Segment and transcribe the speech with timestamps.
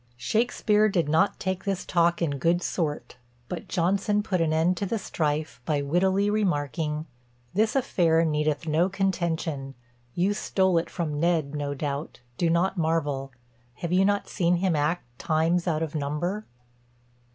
[0.17, 3.17] SHAKSPEARE did not take this talk in good sorte;
[3.47, 7.05] but JONSON put an end to the strife, by wittylie remarking,
[7.53, 9.75] this affaire needeth no contention:
[10.15, 13.31] you stole it from NED, no doubt, do not marvel;
[13.75, 16.47] have you not seen him act times out of number?"